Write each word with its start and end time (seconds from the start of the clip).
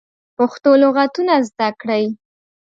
پښتو 0.37 0.69
لغاتونه 0.83 1.33
زده 1.49 1.69
کړی 1.81 2.03